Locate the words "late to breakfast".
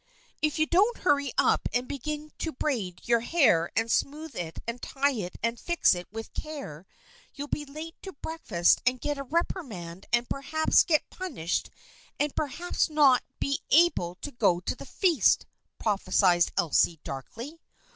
7.65-8.81